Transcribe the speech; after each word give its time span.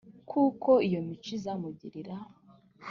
kuko 0.31 0.71
iyo 0.87 0.99
mico 1.07 1.29
izamugirira 1.37 2.15